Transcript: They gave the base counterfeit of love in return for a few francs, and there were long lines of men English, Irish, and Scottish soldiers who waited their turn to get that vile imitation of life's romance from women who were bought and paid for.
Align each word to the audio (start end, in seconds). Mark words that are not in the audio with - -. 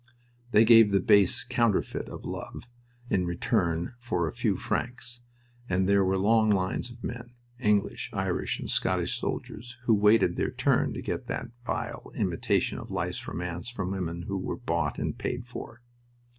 They 0.49 0.65
gave 0.65 0.89
the 0.91 0.99
base 0.99 1.43
counterfeit 1.43 2.09
of 2.09 2.25
love 2.25 2.67
in 3.11 3.27
return 3.27 3.93
for 3.99 4.27
a 4.27 4.33
few 4.33 4.57
francs, 4.57 5.21
and 5.69 5.87
there 5.87 6.03
were 6.03 6.17
long 6.17 6.49
lines 6.49 6.89
of 6.89 7.03
men 7.03 7.35
English, 7.59 8.09
Irish, 8.11 8.59
and 8.59 8.67
Scottish 8.67 9.19
soldiers 9.19 9.77
who 9.83 9.93
waited 9.93 10.37
their 10.37 10.49
turn 10.49 10.93
to 10.95 11.03
get 11.03 11.27
that 11.27 11.51
vile 11.67 12.11
imitation 12.15 12.79
of 12.79 12.89
life's 12.89 13.27
romance 13.27 13.69
from 13.69 13.91
women 13.91 14.23
who 14.23 14.39
were 14.39 14.57
bought 14.57 14.97
and 14.97 15.19
paid 15.19 15.45
for. 15.45 15.83